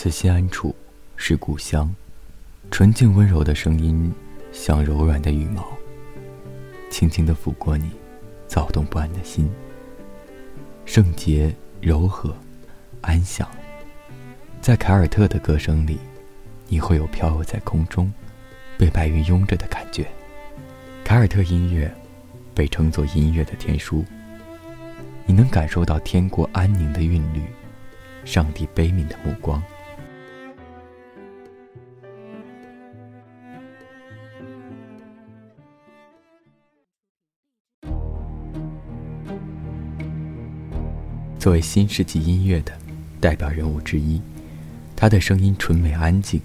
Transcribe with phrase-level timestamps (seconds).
[0.00, 0.72] 此心安处
[1.16, 1.92] 是故乡，
[2.70, 4.14] 纯净温柔的声音，
[4.52, 5.66] 像柔软的羽毛，
[6.88, 7.90] 轻轻地抚过你
[8.46, 9.50] 躁动不安的心。
[10.84, 12.32] 圣洁、柔和、
[13.00, 13.50] 安详，
[14.60, 15.98] 在凯尔特的歌声里，
[16.68, 18.12] 你会有飘游在空中，
[18.78, 20.06] 被白云拥着的感觉。
[21.02, 21.92] 凯尔特音乐
[22.54, 24.04] 被称作音乐的天书，
[25.26, 27.42] 你能感受到天国安宁的韵律，
[28.24, 29.60] 上帝悲悯的目光。
[41.48, 42.72] 作为新世纪音乐的
[43.18, 44.20] 代表人物之一，
[44.94, 46.38] 他的声音纯美安静，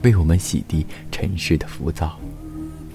[0.00, 2.18] 为我们洗涤尘世的浮躁。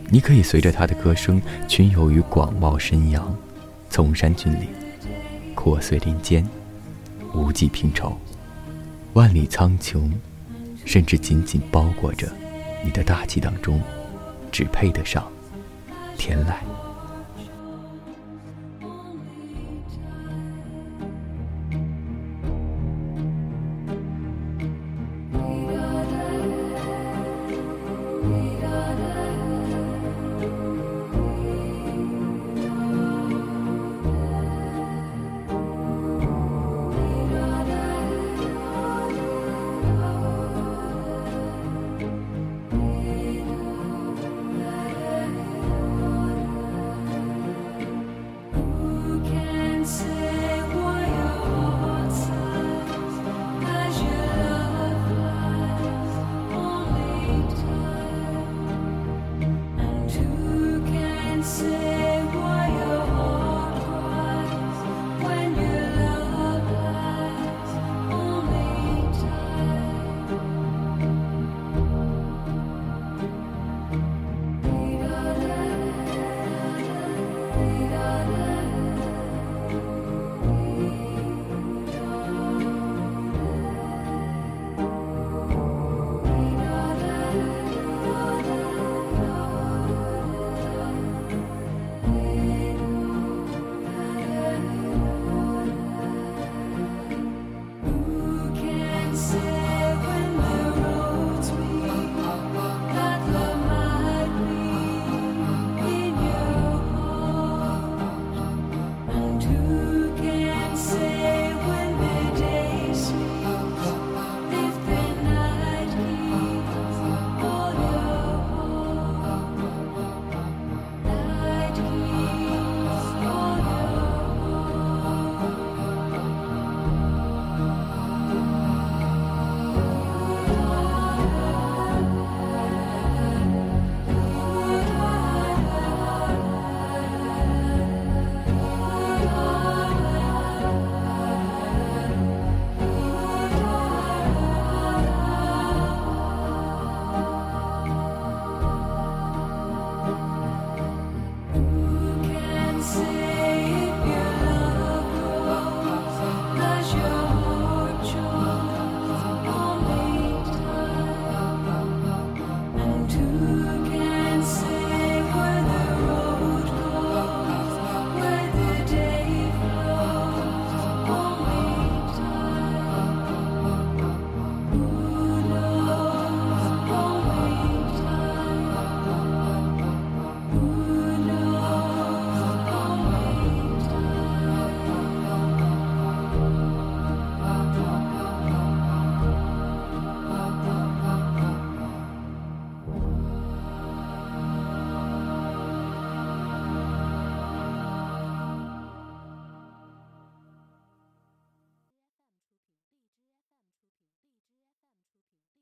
[0.09, 3.31] 你可以随着他的歌声群游于广袤深洋、
[3.91, 4.69] 崇山峻岭、
[5.53, 6.43] 阔碎林间，
[7.35, 8.17] 无际平畴，
[9.13, 10.11] 万里苍穹，
[10.83, 12.27] 甚至紧紧包裹着
[12.83, 13.79] 你的大气当中，
[14.51, 15.31] 只配得上
[16.17, 16.55] 天籁。